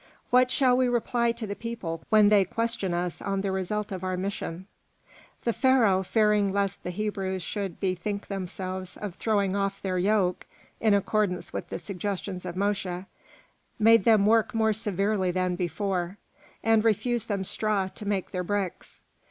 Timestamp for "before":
15.55-16.17